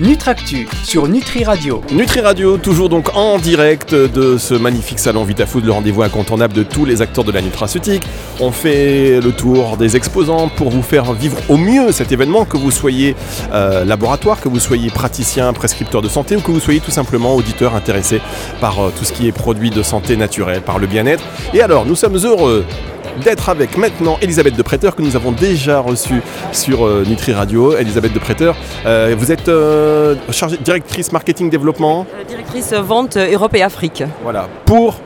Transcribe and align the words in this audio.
Nutractu 0.00 0.68
sur 0.84 1.08
Nutri 1.08 1.42
Radio. 1.42 1.82
Nutri 1.90 2.20
Radio, 2.20 2.56
toujours 2.56 2.88
donc 2.88 3.16
en 3.16 3.38
direct 3.38 3.94
de 3.94 4.38
ce 4.38 4.54
magnifique 4.54 5.00
salon 5.00 5.24
VitaFood, 5.24 5.64
le 5.64 5.72
rendez-vous 5.72 6.02
incontournable 6.02 6.54
de 6.54 6.62
tous 6.62 6.84
les 6.84 7.02
acteurs 7.02 7.24
de 7.24 7.32
la 7.32 7.42
nutraceutique. 7.42 8.04
On 8.38 8.52
fait 8.52 9.20
le 9.20 9.32
tour 9.32 9.76
des 9.76 9.96
exposants 9.96 10.48
pour 10.48 10.70
vous 10.70 10.82
faire 10.82 11.12
vivre 11.14 11.36
au 11.48 11.56
mieux 11.56 11.90
cet 11.90 12.12
événement, 12.12 12.44
que 12.44 12.56
vous 12.56 12.70
soyez 12.70 13.16
euh, 13.52 13.84
laboratoire, 13.84 14.40
que 14.40 14.48
vous 14.48 14.60
soyez 14.60 14.88
praticien, 14.90 15.52
prescripteur 15.52 16.00
de 16.00 16.08
santé 16.08 16.36
ou 16.36 16.40
que 16.40 16.52
vous 16.52 16.60
soyez 16.60 16.80
tout 16.80 16.92
simplement 16.92 17.34
auditeur 17.34 17.74
intéressé 17.74 18.20
par 18.60 18.78
euh, 18.78 18.92
tout 18.96 19.04
ce 19.04 19.12
qui 19.12 19.26
est 19.26 19.32
produit 19.32 19.70
de 19.70 19.82
santé 19.82 20.16
naturelle, 20.16 20.62
par 20.62 20.78
le 20.78 20.86
bien-être. 20.86 21.24
Et 21.54 21.60
alors, 21.60 21.86
nous 21.86 21.96
sommes 21.96 22.18
heureux 22.18 22.64
d'être 23.24 23.48
avec 23.48 23.76
maintenant 23.76 24.18
Elisabeth 24.22 24.56
de 24.56 24.62
Préteur 24.62 24.94
que 24.94 25.02
nous 25.02 25.16
avons 25.16 25.32
déjà 25.32 25.80
reçue 25.80 26.22
sur 26.52 26.86
euh, 26.86 27.04
Nutri 27.06 27.32
Radio. 27.32 27.76
Elisabeth 27.76 28.12
de 28.12 28.18
Préteur, 28.18 28.56
euh, 28.86 29.14
vous 29.18 29.32
êtes 29.32 29.48
euh, 29.48 30.14
chargée, 30.30 30.56
directrice 30.58 31.12
marketing 31.12 31.50
développement 31.50 32.06
Directrice 32.26 32.72
vente 32.72 33.16
Europe 33.16 33.54
et 33.54 33.62
Afrique 33.62 34.04
Voilà, 34.22 34.48
pour 34.64 34.96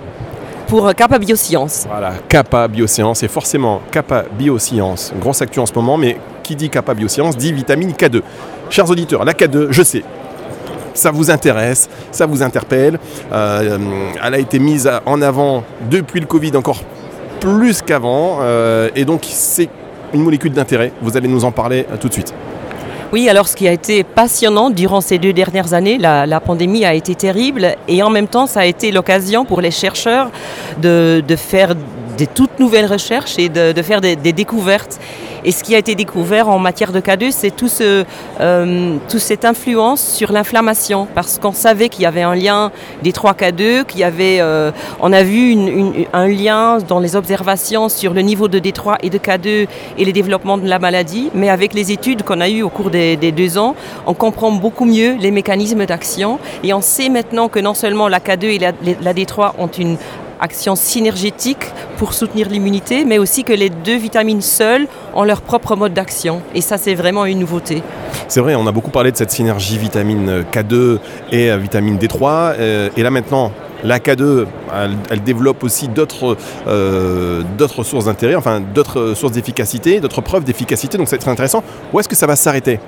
pour 0.69 0.95
Kappa 0.95 1.19
Biosciences. 1.19 1.87
Voilà, 1.87 2.15
Kappa 2.29 2.67
Biosciences 2.67 3.23
et 3.23 3.29
forcément 3.29 3.83
Kappa 3.91 4.25
Biosciences, 4.39 5.13
grosse 5.21 5.43
actu 5.43 5.61
en 5.61 5.67
ce 5.67 5.75
moment, 5.75 5.99
mais 5.99 6.17
qui 6.43 6.57
dit 6.57 6.71
Kappa 6.71 6.95
Biosciences 6.95 7.37
dit 7.37 7.53
vitamine 7.53 7.93
K2. 7.93 8.23
Chers 8.71 8.89
auditeurs, 8.89 9.25
la 9.25 9.35
K2, 9.35 9.67
je 9.71 9.83
sais, 9.83 10.03
ça 10.95 11.11
vous 11.11 11.31
intéresse, 11.31 11.89
ça 12.11 12.27
vous 12.27 12.43
interpelle. 12.43 12.99
Euh, 13.33 13.79
elle 14.23 14.35
a 14.35 14.39
été 14.39 14.59
mise 14.59 14.91
en 15.07 15.23
avant 15.23 15.65
depuis 15.91 16.21
le 16.21 16.27
Covid 16.27 16.57
encore 16.57 16.83
plus 17.43 17.83
qu'avant. 17.83 18.39
euh, 18.41 18.89
et 18.95 19.05
donc, 19.05 19.23
c'est 19.25 19.69
une 20.15 20.23
molécule 20.23 20.53
d'intérêt. 20.53 20.93
Vous 21.03 21.17
allez 21.17 21.29
nous 21.29 21.45
en 21.45 21.51
parler 21.51 21.87
euh, 21.91 21.97
tout 22.01 22.09
de 22.09 22.13
suite. 22.13 22.33
Oui, 23.13 23.29
alors 23.29 23.47
ce 23.49 23.57
qui 23.57 23.69
a 23.69 23.73
été 23.73 24.05
passionnant 24.05 24.71
durant 24.71 25.01
ces 25.03 25.19
deux 25.19 25.33
dernières 25.35 25.75
années, 25.75 25.99
la, 25.99 26.25
la 26.25 26.41
pandémie 26.41 26.85
a 26.87 26.95
été 26.95 27.15
terrible 27.15 27.75
et 27.87 28.03
en 28.03 28.09
même 28.09 28.27
temps, 28.29 28.47
ça 28.47 28.61
a 28.61 28.65
été 28.65 28.91
l'occasion 28.91 29.45
pour 29.45 29.61
les 29.61 29.71
chercheurs 29.71 30.31
de, 30.81 31.23
de 31.27 31.37
faire 31.37 31.75
des 32.23 32.29
toutes 32.29 32.61
nouvelles 32.61 32.87
recherches 32.87 33.37
et 33.37 33.49
de, 33.49 33.83
faire 33.83 34.01
des, 34.01 34.15
découvertes. 34.15 35.01
Et 35.45 35.51
ce 35.51 35.65
qui 35.65 35.75
a 35.75 35.79
été 35.79 35.97
découvert 35.97 36.49
en 36.49 36.61
matière 36.61 36.93
de 36.93 37.01
K2, 37.01 37.33
c'est 37.33 37.53
ce, 37.67 38.05
euh, 38.41 38.97
toute 39.09 39.19
cette 39.19 39.45
influence 39.45 40.01
sur 40.01 40.31
l'inflammation, 40.31 41.09
parce 41.17 41.41
qu'on 41.41 41.53
savait 41.53 41.89
qu'il 41.89 42.03
y 42.03 42.07
avait 42.07 42.23
un 42.23 42.37
lien 42.37 42.71
des 43.03 43.13
3 43.13 43.33
K2, 43.33 43.85
qu'il 43.85 43.99
y 43.99 44.05
avait, 44.05 44.39
euh, 44.41 44.71
on 45.01 45.13
a 45.13 45.25
vu 45.25 45.57
un 46.13 46.29
lien 46.29 46.79
dans 46.79 47.01
les 47.01 47.17
observations 47.17 47.89
sur 47.89 48.15
le 48.15 48.21
niveau 48.21 48.47
de 48.47 48.61
D3 48.61 48.99
et 49.03 49.11
de 49.11 49.19
K2 49.19 49.67
et 49.99 50.05
les 50.05 50.13
développements 50.13 50.59
de 50.59 50.69
la 50.69 50.79
maladie, 50.79 51.29
mais 51.35 51.49
avec 51.49 51.75
les 51.75 51.91
études 51.91 52.23
qu'on 52.23 52.41
a 52.41 52.49
eues 52.49 52.63
au 52.63 52.69
cours 52.69 52.91
des, 52.91 53.17
des 53.17 53.33
deux 53.33 53.59
ans, 53.59 53.75
on 54.07 54.15
comprend 54.15 54.53
beaucoup 54.53 54.85
mieux 54.85 55.17
les 55.19 55.33
mécanismes 55.33 55.87
d'action. 55.87 56.39
Et 56.63 56.73
on 56.73 56.83
sait 56.83 57.09
maintenant 57.09 57.49
que 57.49 57.59
non 57.59 57.75
seulement 57.75 58.07
la 58.07 58.21
K2 58.21 58.45
et 58.45 58.59
la, 58.61 58.73
la 59.03 59.13
D3 59.13 59.55
ont 59.59 59.67
une 59.67 59.97
action 60.43 60.77
synergétique 60.77 61.65
pour 61.97 62.13
soutenir 62.13 62.49
l'immunité, 62.49 63.05
mais 63.05 63.19
aussi 63.19 63.45
que 63.45 63.53
les 63.53 63.71
deux 63.71 63.97
vitamines 63.97 64.43
seules 64.43 64.87
ont 65.15 65.23
leur 65.23 65.41
propre 65.41 65.77
mode 65.77 65.95
d'action. 65.95 66.43
Et 66.55 66.61
ça, 66.61 66.77
c'est 66.77 66.95
vraiment 66.95 67.25
une 67.25 67.39
nouveauté. 67.39 67.83
C'est 68.29 68.41
vrai, 68.41 68.55
on 68.55 68.67
a 68.67 68.73
beaucoup 68.73 68.91
parlé 68.91 69.13
de 69.13 69.17
cette 69.17 69.31
synergie 69.31 69.79
vitamine 69.79 70.45
K2 70.53 70.99
et 71.31 71.51
euh, 71.51 71.57
vitamine 71.57 71.97
D3. 71.97 72.55
euh, 72.59 72.89
et 72.97 73.03
là 73.03 73.11
maintenant, 73.11 73.53
la 73.85 73.99
K2, 73.99 74.47
elle, 75.11 75.23
développe 75.23 75.65
aussi 75.65 75.89
d'autres 75.89 76.37
euh, 76.67 77.43
sources 77.83 78.05
d'intérêt, 78.05 78.35
enfin 78.35 78.61
d'autres 78.61 79.15
sources 79.15 79.33
d'efficacité, 79.33 80.01
d'autres 80.01 80.21
preuves 80.21 80.45
d'efficacité. 80.45 80.99
Donc 80.99 81.09
c'est 81.09 81.19
très 81.19 81.31
intéressant. 81.31 81.63
Où 81.93 82.01
est-ce 82.01 82.09
que 82.09 82.17
ça 82.17 82.27
va 82.27 82.37
s'arrêter? 82.37 82.79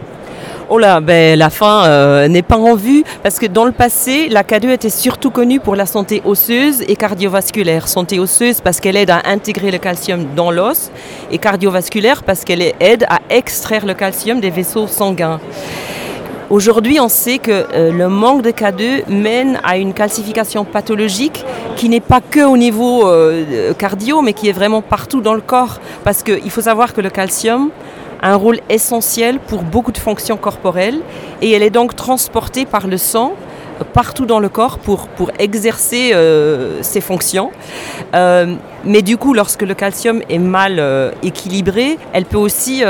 Oh 0.70 0.78
là, 0.78 1.00
ben, 1.00 1.38
la 1.38 1.50
fin 1.50 1.84
euh, 1.84 2.26
n'est 2.26 2.42
pas 2.42 2.56
en 2.56 2.74
vue 2.74 3.04
parce 3.22 3.38
que 3.38 3.44
dans 3.44 3.66
le 3.66 3.72
passé, 3.72 4.28
la 4.30 4.42
K2 4.42 4.70
était 4.70 4.88
surtout 4.88 5.30
connue 5.30 5.60
pour 5.60 5.76
la 5.76 5.84
santé 5.84 6.22
osseuse 6.24 6.82
et 6.88 6.96
cardiovasculaire. 6.96 7.86
Santé 7.86 8.18
osseuse 8.18 8.62
parce 8.62 8.80
qu'elle 8.80 8.96
aide 8.96 9.10
à 9.10 9.20
intégrer 9.26 9.70
le 9.70 9.76
calcium 9.76 10.24
dans 10.34 10.50
l'os 10.50 10.90
et 11.30 11.36
cardiovasculaire 11.36 12.22
parce 12.22 12.44
qu'elle 12.44 12.62
aide 12.80 13.04
à 13.10 13.18
extraire 13.28 13.84
le 13.84 13.92
calcium 13.92 14.40
des 14.40 14.48
vaisseaux 14.48 14.86
sanguins. 14.86 15.38
Aujourd'hui, 16.48 16.98
on 16.98 17.08
sait 17.08 17.38
que 17.38 17.66
euh, 17.74 17.92
le 17.92 18.08
manque 18.08 18.40
de 18.40 18.50
K2 18.50 19.08
mène 19.08 19.60
à 19.64 19.76
une 19.76 19.92
calcification 19.92 20.64
pathologique 20.64 21.44
qui 21.76 21.90
n'est 21.90 22.00
pas 22.00 22.20
que 22.22 22.40
au 22.40 22.56
niveau 22.56 23.06
euh, 23.06 23.74
cardio, 23.74 24.22
mais 24.22 24.32
qui 24.32 24.48
est 24.48 24.52
vraiment 24.52 24.80
partout 24.80 25.20
dans 25.20 25.34
le 25.34 25.40
corps. 25.42 25.80
Parce 26.04 26.22
qu'il 26.22 26.50
faut 26.50 26.62
savoir 26.62 26.94
que 26.94 27.02
le 27.02 27.10
calcium 27.10 27.70
un 28.24 28.36
rôle 28.36 28.58
essentiel 28.70 29.38
pour 29.38 29.62
beaucoup 29.62 29.92
de 29.92 29.98
fonctions 29.98 30.36
corporelles 30.36 31.00
et 31.42 31.52
elle 31.52 31.62
est 31.62 31.70
donc 31.70 31.94
transportée 31.94 32.64
par 32.64 32.88
le 32.88 32.96
sang 32.96 33.34
euh, 33.80 33.84
partout 33.92 34.24
dans 34.24 34.40
le 34.40 34.48
corps 34.48 34.78
pour, 34.78 35.08
pour 35.08 35.30
exercer 35.38 36.12
euh, 36.14 36.82
ses 36.82 37.02
fonctions. 37.02 37.52
Euh, 38.14 38.54
mais 38.84 39.02
du 39.02 39.18
coup, 39.18 39.34
lorsque 39.34 39.62
le 39.62 39.74
calcium 39.74 40.22
est 40.28 40.38
mal 40.38 40.82
équilibré, 41.22 41.98
elle 42.12 42.24
peut 42.24 42.38
aussi, 42.38 42.82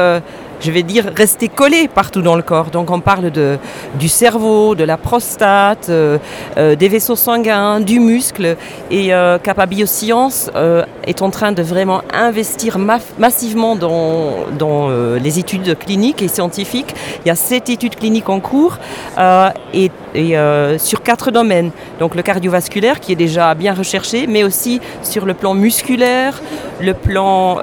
je 0.61 0.71
vais 0.71 0.83
dire, 0.83 1.11
rester 1.17 1.49
collée 1.49 1.89
partout 1.89 2.23
dans 2.23 2.37
le 2.37 2.43
corps. 2.43 2.71
Donc 2.71 2.91
on 2.91 3.01
parle 3.01 3.31
de, 3.31 3.59
du 3.95 4.09
cerveau, 4.09 4.75
de 4.75 4.85
la 4.85 4.97
prostate, 4.97 5.89
euh, 5.89 6.19
euh, 6.57 6.75
des 6.75 6.89
vaisseaux 6.89 7.17
sanguins, 7.17 7.81
du 7.81 8.01
muscle. 8.01 8.57
Et 8.91 9.15
euh, 9.15 9.39
Kappa 9.39 9.67
Bioscience 9.67 10.51
euh, 10.55 10.85
est 11.07 11.23
en 11.23 11.31
train 11.31 11.53
de 11.53 11.63
vraiment 11.63 12.03
investir 12.13 12.79
massivement 13.19 13.77
dans, 13.77 14.47
dans 14.59 14.89
euh, 14.91 15.19
les 15.19 15.39
études 15.39 15.79
cliniques 15.79 16.23
et 16.23 16.29
scientifiques. 16.29 16.95
Il 17.25 17.29
y 17.29 17.31
a 17.31 17.35
sept 17.37 17.69
études 17.71 17.97
cliniques 17.97 18.29
en 18.29 18.41
cours 18.41 18.79
euh, 19.19 19.51
et, 19.73 19.91
et, 20.15 20.37
sur 20.79 21.03
quatre 21.03 21.31
domaines. 21.31 21.71
Donc 21.99 22.15
le 22.15 22.23
cardiovasculaire 22.23 23.01
qui 23.01 23.13
est 23.13 23.17
déjà 23.17 23.55
bien 23.55 23.75
recherché, 23.75 24.27
mais 24.27 24.45
aussi 24.45 24.81
sur 25.03 25.27
le 25.27 25.35
plan 25.35 25.55
musculaire, 25.55 26.41
le 26.81 26.95
plan 26.95 27.59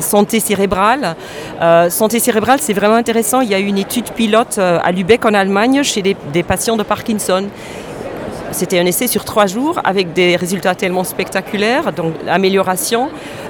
santé 0.00 0.40
cérébrale. 0.40 1.16
Euh, 1.60 1.90
santé 1.90 2.18
cérébrale, 2.18 2.58
c'est 2.60 2.72
vraiment 2.72 2.94
intéressant. 2.94 3.40
Il 3.40 3.48
y 3.50 3.54
a 3.54 3.60
eu 3.60 3.66
une 3.66 3.78
étude 3.78 4.10
pilote 4.10 4.56
euh, 4.58 4.78
à 4.82 4.92
Lübeck 4.92 5.24
en 5.24 5.34
Allemagne 5.34 5.82
chez 5.82 6.02
des 6.02 6.42
patients 6.42 6.76
de 6.76 6.82
Parkinson. 6.82 7.44
C'était 8.52 8.78
un 8.78 8.86
essai 8.86 9.06
sur 9.06 9.24
trois 9.24 9.46
jours 9.46 9.80
avec 9.82 10.12
des 10.12 10.36
résultats 10.36 10.74
tellement 10.74 11.04
spectaculaires, 11.04 11.92
donc 11.92 12.12
amélioration, 12.28 13.08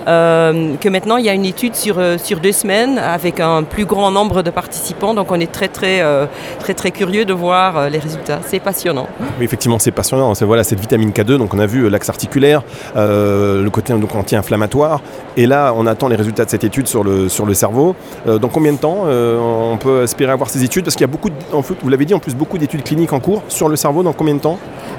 euh, 0.09 0.75
que 0.81 0.89
maintenant 0.89 1.17
il 1.17 1.25
y 1.25 1.29
a 1.29 1.33
une 1.35 1.45
étude 1.45 1.75
sur, 1.75 1.99
euh, 1.99 2.19
sur 2.19 2.39
deux 2.41 2.53
semaines 2.53 2.99
avec 2.99 3.41
un 3.41 3.63
plus 3.65 3.85
grand 3.85 4.11
nombre 4.11 4.43
de 4.43 4.51
participants. 4.51 5.13
Donc 5.15 5.31
on 5.31 5.41
est 5.41 5.51
très 5.51 5.69
très 5.69 6.01
euh, 6.03 6.27
très 6.61 6.75
très 6.75 6.91
curieux 6.93 7.25
de 7.25 7.33
voir 7.33 7.91
les 7.91 7.99
résultats. 7.99 8.39
C'est 8.47 8.61
passionnant. 8.61 9.09
Oui, 9.39 9.45
effectivement, 9.45 9.79
c'est 9.79 9.91
passionnant. 9.91 10.35
C'est 10.35 10.45
voilà 10.45 10.63
cette 10.65 10.81
vitamine 10.81 11.11
K2. 11.11 11.37
Donc, 11.37 11.53
on 11.55 11.59
a 11.59 11.67
vu 11.67 11.89
l'axe 11.91 12.09
articulaire, 12.09 12.63
le 12.95 13.69
côté 13.71 13.93
donc, 13.93 14.15
anti-inflammatoire. 14.15 15.01
Et 15.37 15.47
là, 15.47 15.73
on 15.77 15.87
attend 15.87 16.09
les 16.09 16.17
résultats 16.17 16.45
de 16.45 16.51
cette 16.51 16.65
étude 16.65 16.87
sur 16.87 17.03
le, 17.05 17.29
sur 17.29 17.47
le 17.47 17.55
cerveau. 17.55 17.97
Dans 18.27 18.49
combien 18.49 18.73
de 18.73 18.79
temps 18.79 19.05
on 19.07 19.77
peut 19.79 20.03
espérer 20.03 20.33
avoir 20.33 20.51
ces 20.51 20.63
études? 20.63 20.85
Parce 20.85 20.95
qu'il 20.97 21.05
y 21.07 21.11
a 21.11 21.13
beaucoup, 21.13 21.31
de- 21.31 21.35
vous 21.83 21.89
l'avez 21.89 22.05
dit, 22.05 22.15
en 22.15 22.19
plus 22.19 22.35
beaucoup 22.35 22.59
d'études 22.59 22.83
cliniques 22.85 23.13
en 23.13 23.21
cours 23.21 23.43
sur 23.49 23.69
le 23.69 23.77
cerveau. 23.77 24.03
Dans 24.03 24.13
combien 24.13 24.35
de 24.35 24.41
temps? 24.41 24.59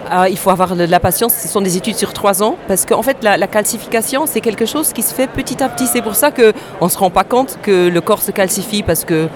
Ah, 0.09 0.29
il 0.29 0.37
faut 0.37 0.49
avoir 0.49 0.75
de 0.75 0.83
la 0.83 0.99
patience. 0.99 1.33
Ce 1.33 1.47
sont 1.47 1.61
des 1.61 1.77
études 1.77 1.95
sur 1.95 2.13
trois 2.13 2.43
ans 2.43 2.55
parce 2.67 2.85
qu'en 2.85 3.01
fait, 3.01 3.17
la, 3.23 3.37
la 3.37 3.47
calcification, 3.47 4.25
c'est 4.25 4.41
quelque 4.41 4.65
chose 4.65 4.93
qui 4.93 5.01
se 5.01 5.13
fait 5.13 5.27
petit 5.27 5.63
à 5.63 5.69
petit. 5.69 5.87
C'est 5.87 6.01
pour 6.01 6.15
ça 6.15 6.31
qu'on 6.31 6.85
ne 6.85 6.89
se 6.89 6.97
rend 6.97 7.09
pas 7.09 7.23
compte 7.23 7.57
que 7.61 7.89
le 7.89 8.01
corps 8.01 8.21
se 8.21 8.31
calcifie 8.31 8.83
parce 8.83 9.05
que 9.05 9.27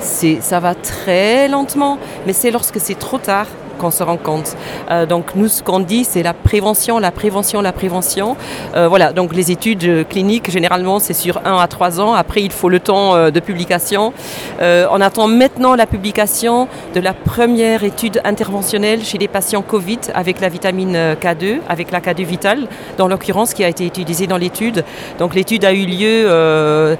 ça 0.00 0.60
va 0.60 0.74
très 0.74 1.48
lentement. 1.48 1.98
Mais 2.26 2.32
c'est 2.32 2.50
lorsque 2.50 2.80
c'est 2.80 2.98
trop 2.98 3.18
tard 3.18 3.46
qu'on 3.74 3.90
se 3.90 4.02
rend 4.02 4.16
compte. 4.16 4.56
Euh, 4.90 5.06
donc 5.06 5.34
nous, 5.34 5.48
ce 5.48 5.62
qu'on 5.62 5.80
dit, 5.80 6.04
c'est 6.04 6.22
la 6.22 6.32
prévention, 6.34 6.98
la 6.98 7.10
prévention, 7.10 7.60
la 7.60 7.72
prévention. 7.72 8.36
Euh, 8.76 8.88
voilà, 8.88 9.12
donc 9.12 9.34
les 9.34 9.50
études 9.50 9.84
euh, 9.84 10.04
cliniques, 10.04 10.50
généralement, 10.50 10.98
c'est 10.98 11.14
sur 11.14 11.40
1 11.44 11.56
à 11.58 11.66
3 11.66 12.00
ans. 12.00 12.14
Après, 12.14 12.42
il 12.42 12.52
faut 12.52 12.68
le 12.68 12.80
temps 12.80 13.14
de 13.30 13.40
publication. 13.40 14.12
Euh, 14.60 14.86
on 14.90 15.00
attend 15.00 15.26
maintenant 15.26 15.74
la 15.74 15.86
publication 15.86 16.68
de 16.94 17.00
la 17.00 17.12
première 17.12 17.84
étude 17.84 18.20
interventionnelle 18.24 19.02
chez 19.04 19.18
les 19.18 19.28
patients 19.28 19.62
Covid 19.62 19.98
avec 20.14 20.40
la 20.40 20.48
vitamine 20.48 20.94
euh, 20.96 21.14
K2, 21.14 21.58
avec 21.68 21.90
la 21.90 22.00
K2 22.00 22.24
Vital, 22.24 22.58
dans 22.98 23.08
l'occurrence, 23.08 23.54
qui 23.54 23.64
a 23.64 23.68
été 23.68 23.84
utilisée 23.86 24.26
dans 24.26 24.36
l'étude. 24.38 24.84
Donc 25.18 25.34
l'étude 25.34 25.64
a 25.64 25.72
eu 25.72 25.86
lieu 25.86 26.96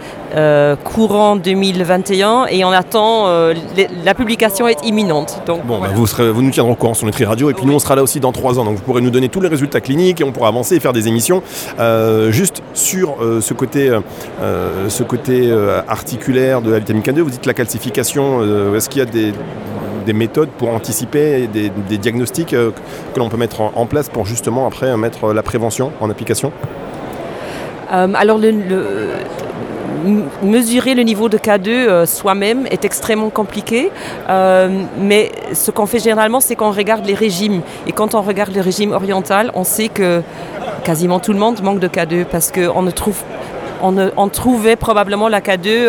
courant 0.84 1.36
2021 1.36 2.46
et 2.50 2.64
on 2.64 2.70
attend, 2.70 3.28
la 4.04 4.14
publication 4.14 4.66
est 4.68 4.84
imminente. 4.84 5.40
Donc, 5.46 5.64
Bon, 5.64 5.78
voilà. 5.78 5.92
bah, 5.92 5.98
vous, 5.98 6.06
serez, 6.06 6.30
vous 6.30 6.42
nous 6.42 6.50
au 6.72 6.74
courant 6.74 6.94
sur 6.94 7.06
Nutri 7.06 7.24
Radio. 7.24 7.50
Et 7.50 7.54
puis 7.54 7.66
nous, 7.66 7.74
on 7.74 7.78
sera 7.78 7.96
là 7.96 8.02
aussi 8.02 8.20
dans 8.20 8.32
trois 8.32 8.58
ans. 8.58 8.64
Donc 8.64 8.76
vous 8.76 8.82
pourrez 8.82 9.00
nous 9.00 9.10
donner 9.10 9.28
tous 9.28 9.40
les 9.40 9.48
résultats 9.48 9.80
cliniques 9.80 10.20
et 10.20 10.24
on 10.24 10.32
pourra 10.32 10.48
avancer 10.48 10.76
et 10.76 10.80
faire 10.80 10.92
des 10.92 11.08
émissions. 11.08 11.42
Euh, 11.78 12.30
juste 12.30 12.62
sur 12.74 13.16
euh, 13.20 13.40
ce 13.40 13.54
côté, 13.54 13.90
euh, 14.42 14.88
ce 14.88 15.02
côté 15.02 15.52
articulaire 15.88 16.60
de 16.62 16.70
la 16.70 16.78
vitamine 16.78 17.02
K2, 17.02 17.20
vous 17.20 17.30
dites 17.30 17.46
la 17.46 17.54
calcification. 17.54 18.74
Est-ce 18.74 18.88
qu'il 18.88 19.00
y 19.00 19.02
a 19.02 19.06
des, 19.06 19.32
des 20.06 20.12
méthodes 20.12 20.50
pour 20.50 20.68
anticiper, 20.70 21.46
des, 21.46 21.70
diagnostics 21.98 22.50
que 22.50 22.72
l'on 23.18 23.28
peut 23.28 23.36
mettre 23.36 23.60
en, 23.60 23.72
en 23.74 23.86
place 23.86 24.08
pour 24.08 24.26
justement 24.26 24.66
après 24.66 24.96
mettre 24.96 25.32
la 25.32 25.42
prévention 25.42 25.92
en 26.00 26.10
application? 26.10 26.52
Alors 27.90 28.38
le- 28.38 28.52
mesurer 30.42 30.94
le 30.94 31.02
niveau 31.02 31.28
de 31.28 31.38
K2 31.38 31.68
euh, 31.68 32.06
soi-même 32.06 32.66
est 32.70 32.84
extrêmement 32.84 33.30
compliqué, 33.30 33.90
euh, 34.28 34.68
mais 34.98 35.32
ce 35.52 35.70
qu'on 35.70 35.86
fait 35.86 35.98
généralement, 35.98 36.40
c'est 36.40 36.56
qu'on 36.56 36.70
regarde 36.70 37.06
les 37.06 37.14
régimes. 37.14 37.62
Et 37.86 37.92
quand 37.92 38.14
on 38.14 38.22
regarde 38.22 38.54
le 38.54 38.60
régime 38.60 38.92
oriental, 38.92 39.50
on 39.54 39.64
sait 39.64 39.88
que 39.88 40.22
quasiment 40.84 41.20
tout 41.20 41.32
le 41.32 41.38
monde 41.38 41.62
manque 41.62 41.80
de 41.80 41.88
K2 41.88 42.24
parce 42.24 42.52
qu'on 42.52 42.82
ne 42.82 42.90
trouve 42.90 43.22
on, 43.82 44.28
trouvait 44.28 44.76
probablement 44.76 45.28
la 45.28 45.40
K2 45.40 45.88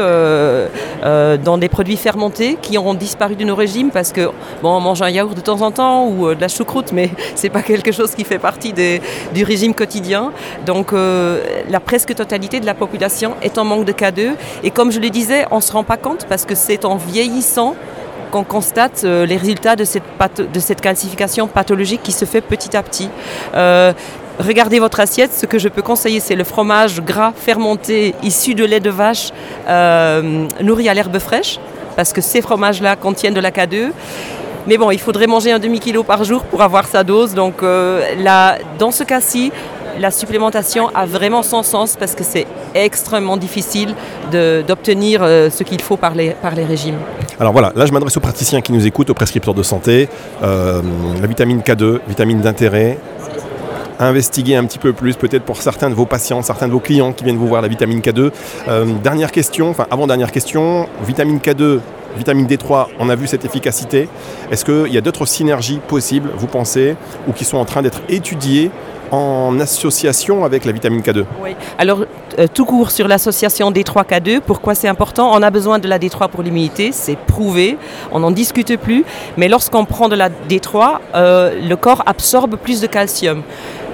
euh, 1.06 1.25
euh, 1.25 1.38
dans 1.38 1.57
des 1.57 1.69
produits 1.69 1.98
fermentés 1.98 2.57
qui 2.62 2.78
ont 2.78 2.94
disparu 2.94 3.36
de 3.36 3.46
nos 3.46 3.56
régimes 3.56 3.90
parce 3.92 4.12
que 4.12 4.30
bon, 4.62 4.69
on 4.75 4.80
mange 4.80 5.02
un 5.02 5.10
yaourt 5.10 5.36
de 5.36 5.42
temps 5.42 5.62
en 5.62 5.72
temps 5.72 6.07
ou 6.07 6.28
euh, 6.28 6.36
de 6.36 6.42
la 6.42 6.48
choucroute, 6.48 6.92
mais 6.92 7.10
c'est 7.36 7.50
pas 7.50 7.62
quelque 7.62 7.92
chose 7.92 8.13
qui 8.16 8.24
fait 8.24 8.40
partie 8.40 8.74
du 8.74 9.44
régime 9.44 9.74
quotidien. 9.74 10.31
Donc 10.66 10.94
la 10.94 11.80
presque 11.80 12.13
totalité 12.16 12.60
de 12.60 12.66
la 12.66 12.74
population 12.74 13.36
est 13.42 13.57
en 13.57 13.63
manque 13.63 13.86
de 13.86 13.92
K2 13.92 14.31
et 14.63 14.72
comme 14.72 14.92
je 14.92 15.00
le 15.00 15.10
disais, 15.10 15.46
on 15.52 15.62
se 15.62 15.72
rend 15.72 15.84
pas 15.84 15.98
compte 15.98 16.25
parce 16.28 16.46
que 16.46 16.56
c'est 16.56 16.86
en 16.86 16.98
vieillissant 16.98 17.75
qu'on 18.31 18.44
constate 18.44 19.04
les 19.04 19.38
résultats 19.38 19.75
de 19.75 19.84
cette, 19.84 20.04
de 20.38 20.60
cette 20.60 20.81
calcification 20.81 21.48
pathologique 21.48 22.01
qui 22.04 22.12
se 22.12 22.25
fait 22.25 22.42
petit 22.42 22.75
à 22.75 22.84
petit 22.84 23.10
regardez 24.40 24.80
votre 24.80 25.00
assiette. 25.00 25.34
Ce 25.34 25.46
que 25.46 25.60
je 25.60 25.70
peux 25.70 25.82
conseiller, 25.82 26.20
c'est 26.20 26.36
le 26.36 26.44
fromage 26.44 27.02
gras 27.02 27.34
fermenté 27.36 28.16
issu 28.24 28.54
de 28.56 28.66
lait 28.66 28.80
de 28.80 28.90
vache 28.90 29.32
euh, 29.68 30.46
nourri 30.62 30.90
à 30.90 30.94
l'herbe 30.94 31.18
fraîche, 31.20 31.60
parce 31.96 32.14
que 32.14 32.22
ces 32.22 32.42
fromages-là 32.42 32.96
contiennent 32.96 33.34
de 33.34 33.40
la 33.40 33.52
K2. 33.52 33.92
Mais 34.68 34.78
bon, 34.78 34.90
il 34.90 35.00
faudrait 35.00 35.28
manger 35.28 35.52
un 35.52 35.60
demi-kilo 35.60 36.04
par 36.04 36.24
jour 36.24 36.44
pour 36.44 36.62
avoir 36.62 36.88
sa 36.88 37.04
dose. 37.04 37.34
Donc 37.36 37.62
euh, 37.62 38.02
dans 38.80 38.92
ce 38.92 39.04
cas-ci, 39.04 39.52
la 40.00 40.12
supplémentation 40.12 40.90
a 40.94 41.06
vraiment 41.06 41.44
son 41.44 41.64
sens 41.64 41.96
parce 41.98 42.16
que 42.16 42.24
c'est 42.24 42.48
extrêmement 42.74 43.38
difficile 43.38 43.94
d'obtenir 44.32 45.22
euh, 45.22 45.50
ce 45.50 45.64
qu'il 45.64 45.82
faut 45.82 45.98
par 45.98 46.16
les, 46.16 46.32
par 46.32 46.56
les 46.56 46.66
régimes. 46.66 46.98
Alors 47.40 47.54
voilà, 47.54 47.72
là 47.76 47.86
je 47.86 47.92
m'adresse 47.94 48.18
aux 48.18 48.22
praticiens 48.22 48.62
qui 48.62 48.74
nous 48.74 48.86
écoutent, 48.88 49.10
aux 49.10 49.14
prescripteurs 49.14 49.54
de 49.54 49.64
santé. 49.64 50.10
la 50.42 51.28
vitamine 51.28 51.60
K2, 51.60 52.00
vitamine 52.08 52.42
d'intérêt, 52.42 52.98
investiguer 54.00 54.56
un 54.56 54.65
petit 54.65 54.80
peu 54.80 54.94
plus, 54.94 55.15
peut-être 55.15 55.44
pour 55.44 55.62
certains 55.62 55.89
de 55.89 55.95
vos 55.95 56.06
patients, 56.06 56.42
certains 56.42 56.68
de 56.68 56.74
vos 56.74 56.80
clients 56.80 57.13
qui 57.13 57.24
viennent 57.24 57.38
vous 57.38 57.47
voir 57.47 57.62
la 57.62 57.68
vitamine 57.68 58.00
K2. 58.00 58.31
Euh, 58.68 58.86
dernière 59.03 59.31
question, 59.31 59.69
enfin 59.69 59.88
avant-dernière 59.92 60.31
question, 60.31 60.88
vitamine 61.06 61.39
K2, 61.39 61.80
vitamine 62.18 62.47
D3, 62.47 62.88
on 63.00 63.09
a 63.09 63.15
vu 63.15 63.27
cette 63.27 63.45
efficacité. 63.45 64.07
Est-ce 64.51 64.65
qu'il 64.65 64.94
y 64.94 64.97
a 64.97 65.01
d'autres 65.01 65.25
synergies 65.25 65.80
possibles, 65.88 66.30
vous 66.36 66.47
pensez, 66.47 66.95
ou 67.27 67.33
qui 67.33 67.45
sont 67.45 67.57
en 67.57 67.65
train 67.65 67.81
d'être 67.81 68.01
étudiées 68.09 68.71
en 69.12 69.59
association 69.59 70.44
avec 70.44 70.65
la 70.65 70.71
vitamine 70.71 71.01
K2 71.01 71.25
Oui, 71.41 71.56
alors 71.77 72.06
euh, 72.39 72.48
tout 72.51 72.65
court 72.65 72.91
sur 72.91 73.07
l'association 73.07 73.71
D3K2, 73.71 74.41
pourquoi 74.41 74.75
c'est 74.75 74.88
important? 74.88 75.31
On 75.33 75.41
a 75.41 75.51
besoin 75.51 75.80
de 75.80 75.88
la 75.88 76.00
D3 76.00 76.30
pour 76.30 76.41
l'immunité, 76.41 76.91
c'est 76.91 77.15
prouvé, 77.15 77.77
on 78.12 78.19
n'en 78.19 78.31
discute 78.31 78.77
plus, 78.77 79.06
mais 79.38 79.48
lorsqu'on 79.48 79.86
prend 79.86 80.09
de 80.09 80.15
la 80.15 80.30
D3, 80.30 81.00
euh, 81.13 81.62
le 81.62 81.75
corps 81.75 82.03
absorbe 82.06 82.56
plus 82.56 82.81
de 82.81 82.88
calcium 82.88 83.44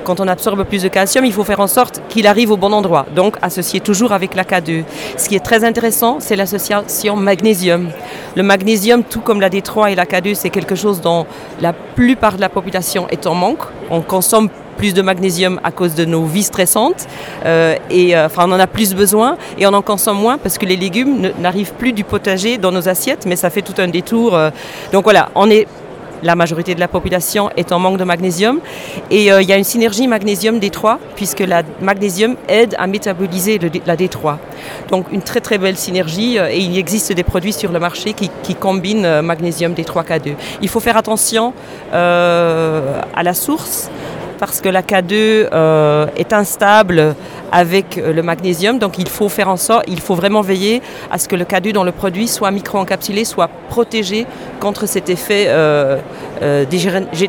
quand 0.03 0.19
on 0.19 0.27
absorbe 0.27 0.63
plus 0.63 0.83
de 0.83 0.88
calcium, 0.88 1.25
il 1.25 1.33
faut 1.33 1.44
faire 1.44 1.59
en 1.59 1.68
sorte 1.68 2.01
qu'il 2.09 2.27
arrive 2.27 2.51
au 2.51 2.57
bon 2.57 2.74
endroit. 2.74 3.06
Donc 3.15 3.38
associé 3.42 3.80
toujours 3.80 4.12
avec 4.12 4.36
la 4.36 4.44
K2. 4.44 4.83
Ce 5.18 5.30
qui 5.30 5.36
est 5.36 5.39
très 5.39 5.63
intéressant, 5.63 6.19
c'est 6.19 6.36
l'association 6.36 7.15
magnésium. 7.15 7.89
Le 8.36 8.44
magnésium, 8.44 9.03
tout 9.03 9.21
comme 9.21 9.42
la 9.42 9.50
D3 9.50 9.92
et 9.92 9.95
la 9.95 10.06
K2, 10.06 10.36
c'est 10.36 10.50
quelque 10.50 10.75
chose 10.75 11.01
dont 11.01 11.25
la 11.59 11.74
plupart 11.74 12.36
de 12.36 12.42
la 12.42 12.50
population 12.50 13.07
est 13.09 13.27
en 13.27 13.36
manque. 13.36 13.63
On 13.89 14.01
consomme 14.01 14.50
plus 14.77 14.94
de 14.94 15.01
magnésium 15.01 15.59
à 15.63 15.71
cause 15.71 15.95
de 15.95 16.06
nos 16.06 16.24
vies 16.24 16.44
stressantes 16.44 17.07
euh, 17.45 17.75
et 17.89 18.15
euh, 18.15 18.25
enfin 18.25 18.45
on 18.47 18.51
en 18.54 18.59
a 18.59 18.68
plus 18.68 18.95
besoin 18.95 19.38
et 19.59 19.68
on 19.68 19.74
en 19.74 19.81
consomme 19.81 20.18
moins 20.18 20.38
parce 20.38 20.57
que 20.57 20.65
les 20.65 20.75
légumes 20.75 21.31
n'arrivent 21.39 21.74
plus 21.74 21.94
du 21.94 22.04
potager 22.04 22.57
dans 22.57 22.71
nos 22.71 22.89
assiettes 22.89 23.25
mais 23.27 23.36
ça 23.36 23.50
fait 23.51 23.62
tout 23.62 23.75
un 23.77 23.89
détour 23.89 24.33
euh. 24.33 24.50
donc 24.92 25.04
voilà 25.04 25.30
on 25.36 25.51
est 25.51 25.68
la 26.23 26.35
majorité 26.35 26.75
de 26.75 26.79
la 26.79 26.88
population 26.88 27.50
est 27.57 27.71
en 27.71 27.79
manque 27.79 27.97
de 27.97 28.03
magnésium. 28.03 28.59
Et 29.09 29.31
euh, 29.31 29.41
il 29.41 29.50
y 29.50 29.53
a 29.53 29.57
une 29.57 29.63
synergie 29.63 30.07
magnésium 30.07 30.59
D3, 30.59 30.97
puisque 31.15 31.39
la 31.39 31.63
magnésium 31.81 32.35
aide 32.47 32.75
à 32.77 32.88
métaboliser 32.88 33.59
la 33.85 33.95
D3. 33.95 34.38
Donc 34.89 35.06
une 35.12 35.21
très 35.21 35.41
très 35.41 35.57
belle 35.57 35.77
synergie, 35.77 36.38
euh, 36.38 36.50
et 36.50 36.59
il 36.59 36.77
existe 36.77 37.13
des 37.13 37.23
produits 37.23 37.53
sur 37.53 37.71
le 37.71 37.79
marché 37.79 38.13
qui, 38.13 38.56
combinent 38.56 39.06
euh, 39.06 39.21
magnésium 39.21 39.73
D3K2. 39.73 40.33
Il 40.62 40.69
faut 40.69 40.79
faire 40.79 40.97
attention 40.97 41.53
à 41.91 43.23
la 43.23 43.33
source, 43.33 43.89
parce 44.39 44.62
que 44.62 44.69
la 44.69 44.81
K2 44.81 46.09
est 46.15 46.33
instable 46.33 47.15
avec 47.51 47.98
euh, 47.98 48.13
le 48.13 48.24
magnésium. 48.24 48.80
Donc 48.80 48.98
il 48.98 49.09
faut 49.09 49.30
faire 49.30 49.50
en 49.50 49.57
sorte, 49.57 49.86
il 49.88 50.00
faut 50.00 50.15
vraiment 50.15 50.42
veiller 50.42 50.81
à 51.09 51.18
ce 51.18 51.27
que 51.27 51.36
le 51.36 51.45
K2 51.45 51.74
dans 51.74 51.83
le 51.83 51.92
produit 51.92 52.27
soit 52.27 52.51
micro-encapsulé, 52.51 53.25
soit 53.25 53.50
protégé 53.69 54.25
contre 54.59 54.88
cet 54.88 55.09
effet 55.09 55.45
euh, 55.48 55.98
euh, 56.42 56.65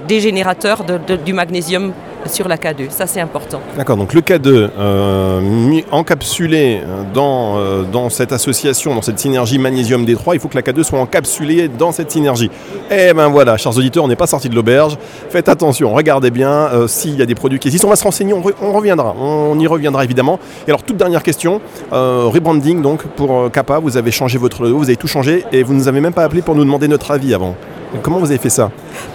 dégénérateur 0.06 0.84
du 1.24 1.32
magnésium 1.32 1.92
sur 2.26 2.48
la 2.48 2.56
K2. 2.56 2.90
Ça, 2.90 3.06
c'est 3.06 3.20
important. 3.20 3.60
D'accord, 3.76 3.96
donc 3.96 4.14
le 4.14 4.20
K2 4.20 4.68
euh, 4.78 5.80
encapsulé 5.90 6.80
dans, 7.12 7.56
euh, 7.56 7.82
dans 7.82 8.10
cette 8.10 8.32
association, 8.32 8.94
dans 8.94 9.02
cette 9.02 9.18
synergie 9.18 9.58
magnésium 9.58 10.04
D3, 10.04 10.34
il 10.34 10.40
faut 10.40 10.48
que 10.48 10.56
la 10.56 10.62
K2 10.62 10.82
soit 10.82 10.98
encapsulée 10.98 11.68
dans 11.68 11.92
cette 11.92 12.10
synergie. 12.10 12.50
Eh 12.90 13.12
ben 13.12 13.28
voilà, 13.28 13.56
chers 13.56 13.76
auditeurs, 13.76 14.04
on 14.04 14.08
n'est 14.08 14.16
pas 14.16 14.26
sorti 14.26 14.48
de 14.48 14.54
l'auberge. 14.54 14.96
Faites 15.30 15.48
attention, 15.48 15.92
regardez 15.92 16.30
bien 16.30 16.50
euh, 16.50 16.86
s'il 16.86 17.16
y 17.16 17.22
a 17.22 17.26
des 17.26 17.34
produits 17.34 17.58
qui 17.58 17.68
existent. 17.68 17.88
On 17.88 17.90
va 17.90 17.96
se 17.96 18.04
renseigner, 18.04 18.32
on, 18.32 18.72
reviendra. 18.72 19.14
On 19.18 19.58
y 19.58 19.66
reviendra 19.66 20.04
évidemment. 20.04 20.38
Et 20.66 20.70
alors, 20.70 20.82
toute 20.82 20.96
dernière 20.96 21.22
question 21.22 21.60
rebranding 21.90 22.82
donc 22.82 23.04
pour 23.04 23.50
Kappa. 23.50 23.78
Vous 23.78 23.96
avez 23.96 24.10
changé 24.10 24.38
votre 24.38 24.62
logo, 24.62 24.78
vous 24.78 24.84
avez 24.84 24.96
tout 24.96 25.08
changé 25.08 25.44
et 25.52 25.62
vous 25.62 25.72
ne 25.72 25.78
nous 25.78 25.88
avez 25.88 26.00
même 26.00 26.12
pas 26.12 26.24
appelé 26.24 26.42
pour 26.42 26.54
nous 26.54 26.64
demander 26.64 26.88
notre 26.88 27.10
avis 27.10 27.34
avant. 27.34 27.56
Comment 28.00 28.18
vous 28.18 28.30
avez 28.30 28.38
fait 28.38 28.50
ça? 28.50 28.70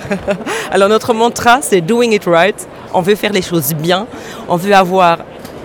Alors 0.72 0.90
notre 0.90 1.14
mantra, 1.14 1.60
c'est 1.62 1.82
doing 1.82 2.12
it 2.12 2.26
right. 2.26 2.68
On 2.94 3.02
veut 3.02 3.16
faire 3.16 3.34
les 3.34 3.42
choses 3.42 3.74
bien. 3.74 4.08
On 4.48 4.56
veut 4.56 4.74
avoir 4.74 5.18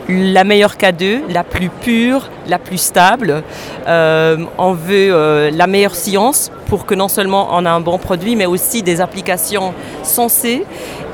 la 0.08 0.44
meilleure 0.44 0.74
K2, 0.74 1.20
la 1.28 1.44
plus 1.44 1.68
pure, 1.68 2.28
la 2.48 2.58
plus 2.58 2.78
stable. 2.78 3.42
Euh, 3.86 4.44
on 4.58 4.72
veut 4.72 5.12
euh, 5.12 5.50
la 5.50 5.66
meilleure 5.66 5.94
science 5.94 6.50
pour 6.66 6.86
que 6.86 6.94
non 6.94 7.08
seulement 7.08 7.48
on 7.52 7.64
a 7.64 7.70
un 7.70 7.80
bon 7.80 7.98
produit, 7.98 8.36
mais 8.36 8.46
aussi 8.46 8.82
des 8.82 9.00
applications 9.00 9.74
sensées. 10.02 10.64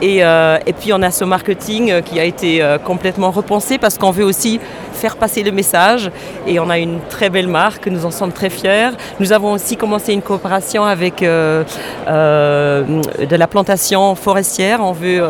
Et, 0.00 0.24
euh, 0.24 0.58
et 0.66 0.72
puis 0.72 0.92
on 0.92 1.02
a 1.02 1.10
ce 1.10 1.24
marketing 1.24 2.02
qui 2.02 2.20
a 2.20 2.24
été 2.24 2.64
complètement 2.84 3.30
repensé 3.30 3.78
parce 3.78 3.98
qu'on 3.98 4.12
veut 4.12 4.24
aussi 4.24 4.60
faire 4.98 5.16
passer 5.16 5.42
le 5.42 5.52
message. 5.52 6.10
Et 6.46 6.60
on 6.60 6.68
a 6.68 6.78
une 6.78 7.00
très 7.08 7.30
belle 7.30 7.48
marque, 7.48 7.86
nous 7.86 8.04
en 8.04 8.10
sommes 8.10 8.32
très 8.32 8.50
fiers. 8.50 8.90
Nous 9.20 9.32
avons 9.32 9.52
aussi 9.52 9.76
commencé 9.76 10.12
une 10.12 10.22
coopération 10.22 10.84
avec 10.84 11.20
de 11.20 11.64
la 12.06 13.46
plantation 13.46 14.14
forestière. 14.14 14.80
On 14.82 14.92
veut 14.92 15.22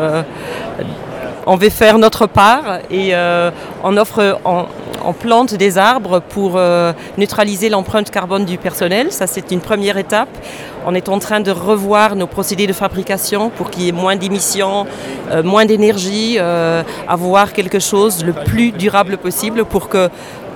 on 1.49 1.55
veut 1.55 1.71
faire 1.71 1.97
notre 1.97 2.27
part 2.27 2.77
et 2.91 3.15
euh, 3.15 3.49
on 3.83 3.97
offre, 3.97 4.39
on, 4.45 5.13
plante 5.13 5.55
des 5.55 5.79
arbres 5.79 6.19
pour 6.19 6.53
euh, 6.55 6.93
neutraliser 7.17 7.69
l'empreinte 7.69 8.11
carbone 8.11 8.45
du 8.45 8.59
personnel. 8.59 9.11
Ça, 9.11 9.25
c'est 9.25 9.49
une 9.49 9.59
première 9.59 9.97
étape. 9.97 10.29
On 10.85 10.93
est 10.93 11.09
en 11.09 11.17
train 11.17 11.39
de 11.39 11.49
revoir 11.49 12.15
nos 12.15 12.27
procédés 12.27 12.67
de 12.67 12.73
fabrication 12.73 13.49
pour 13.49 13.71
qu'il 13.71 13.83
y 13.83 13.89
ait 13.89 13.91
moins 13.91 14.15
d'émissions, 14.15 14.85
euh, 15.31 15.41
moins 15.41 15.65
d'énergie, 15.65 16.37
avoir 17.07 17.51
quelque 17.51 17.79
chose 17.79 18.23
le 18.23 18.33
plus 18.33 18.71
durable 18.71 19.17
possible 19.17 19.65
pour 19.65 19.89
que 19.89 20.09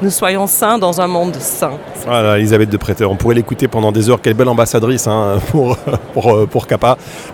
nous 0.04 0.12
soyons 0.12 0.46
sains 0.46 0.78
dans 0.78 1.02
un 1.02 1.08
monde 1.08 1.36
sain. 1.40 1.72
Voilà, 2.06 2.38
Elisabeth 2.38 2.70
de 2.70 2.78
Préteur, 2.78 3.10
on 3.10 3.16
pourrait 3.16 3.36
l'écouter 3.36 3.68
pendant 3.68 3.92
des 3.92 4.12
heures. 4.12 4.22
Quelle 4.22 4.36
belle 4.36 4.50
ambassadrice 4.50 5.08
hein, 5.08 5.40
pour, 5.50 5.76
pour. 6.52 6.68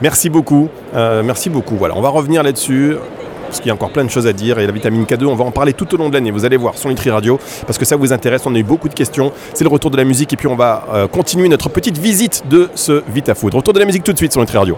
Merci 0.02 0.30
beaucoup. 0.30 0.70
merci 0.94 1.50
beaucoup. 1.50 1.76
Voilà, 1.76 1.98
on 1.98 2.02
va 2.02 2.10
revenir 2.10 2.42
là-dessus 2.42 2.96
parce 3.50 3.60
qu'il 3.60 3.68
y 3.68 3.72
a 3.72 3.74
encore 3.74 3.92
plein 3.92 4.04
de 4.04 4.10
choses 4.10 4.28
à 4.28 4.34
dire. 4.34 4.60
Et 4.60 4.66
la 4.66 4.72
vitamine 4.72 5.04
K2, 5.04 5.26
on 5.26 5.36
va 5.36 5.44
en 5.44 5.52
parler 5.52 5.74
tout 5.74 5.94
au 5.94 5.98
long 5.98 6.10
de 6.10 6.14
l'année. 6.14 6.32
Vous 6.32 6.46
allez 6.46 6.58
voir 6.58 6.78
sur 6.78 6.90
Nutri 6.90 7.10
Radio, 7.10 7.40
parce 7.66 7.78
que 7.78 7.86
ça 7.86 7.96
vous 7.96 8.14
intéresse. 8.14 8.44
On 8.46 8.56
a 8.56 8.60
eu 8.60 8.64
beaucoup 8.64 8.90
de 8.90 8.94
questions. 8.94 9.32
C'est 9.54 9.64
le 9.64 9.70
retour 9.70 9.92
de 9.92 9.98
la 9.98 10.04
musique. 10.04 10.32
Et 10.34 10.38
puis 10.38 10.48
on 10.48 10.56
va 10.56 10.86
euh, 10.94 11.08
continuer 11.08 11.50
notre 11.50 11.70
petite 11.70 11.98
visite 11.98 12.44
de 12.50 12.70
ce 12.76 13.04
VitaFood. 13.10 13.54
Retour 13.54 13.74
de 13.74 13.80
la 13.80 13.86
musique 13.86 14.04
tout 14.04 14.14
de 14.14 14.18
suite 14.18 14.32
sur 14.32 14.42
Nutri 14.42 14.58
Radio. 14.58 14.78